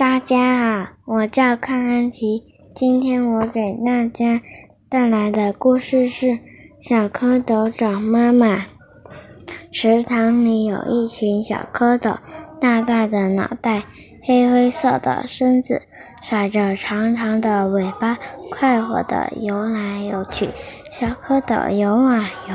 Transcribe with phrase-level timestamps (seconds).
[0.00, 2.42] 大家好，我叫康安琪。
[2.74, 4.40] 今天我给大家
[4.88, 6.26] 带来的故事是
[6.80, 8.56] 《小蝌蚪找妈妈》。
[9.70, 12.16] 池塘里有一群小蝌蚪，
[12.58, 13.82] 大大的脑袋，
[14.22, 15.82] 黑灰色的身子，
[16.22, 18.16] 甩着长长的尾巴，
[18.50, 20.48] 快活地游来游去。
[20.90, 22.54] 小蝌蚪游啊游，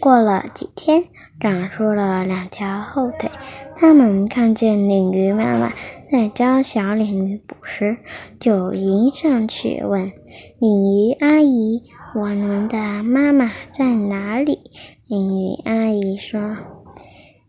[0.00, 1.06] 过了几天。
[1.40, 3.30] 长出了两条后腿，
[3.76, 5.72] 他们看见鲤鱼妈妈
[6.10, 7.98] 在教小鲤鱼捕食，
[8.40, 10.12] 就迎上去问
[10.58, 11.82] 鲤鱼阿姨
[12.14, 14.58] ：“我们的妈妈在哪里？”
[15.06, 16.56] 鲤鱼阿姨说：“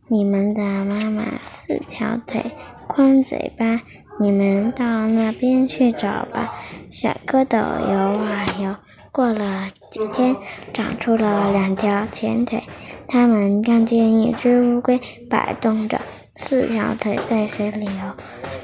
[0.09, 2.51] 你们的妈妈四条腿，
[2.87, 3.81] 宽嘴巴，
[4.19, 6.53] 你们到那边去找吧。”
[6.91, 8.75] 小蝌蚪游啊游。
[9.15, 10.35] 过了几天，
[10.73, 12.61] 长出了两条前腿。
[13.07, 16.01] 他们看见一只乌龟摆动着
[16.35, 18.13] 四条腿在水里游，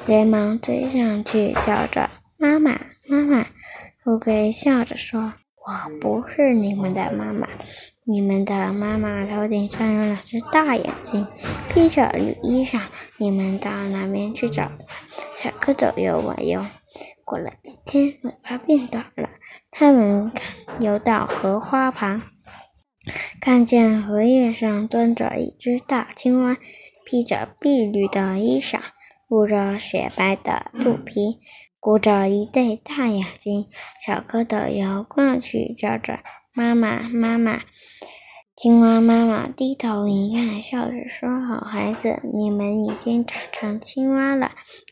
[0.06, 2.78] 连忙追上去叫着：“妈妈，
[3.08, 3.46] 妈妈！”
[4.06, 5.32] 乌龟笑着说
[5.66, 7.48] ：“我不是你们的妈妈，
[8.04, 11.26] 你们的妈妈头顶上有两只大眼睛，
[11.74, 12.82] 披着绿衣裳。
[13.16, 14.70] 你们到那边去找。”
[15.38, 16.66] 小蝌蚪游啊游。
[17.24, 19.30] 过了几天，尾巴变短了。
[19.70, 20.32] 他们
[20.80, 22.22] 游到荷花旁，
[23.40, 26.58] 看见荷叶上蹲着一只大青蛙，
[27.06, 28.80] 披着碧绿的衣裳，
[29.28, 31.40] 露着雪白的肚皮，
[31.80, 33.68] 鼓着一对大眼睛。
[34.06, 36.20] 小蝌蚪游过去，叫着
[36.54, 37.62] ：“妈妈，妈妈！”
[38.62, 44.52] 青蛙妈妈低头一看，笑着说：“好孩子，你们已经长成青蛙了，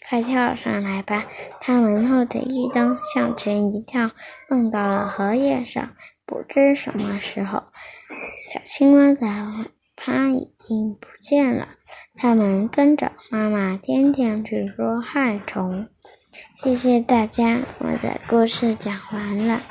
[0.09, 1.27] 快跳上来吧！”
[1.61, 4.09] 他们后腿一蹬，向前一跳，
[4.47, 5.87] 蹦到了荷叶上。
[6.25, 7.61] 不知什么时候，
[8.51, 11.67] 小青蛙的尾巴已经不见了。
[12.15, 15.87] 他们跟着妈妈天天去捉害虫。
[16.63, 19.61] 谢谢大家，我的故事讲完了。